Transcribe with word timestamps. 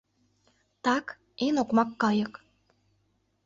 Так— 0.85 1.05
эн 1.45 1.55
окмак 1.61 1.89
кайык. 2.01 2.33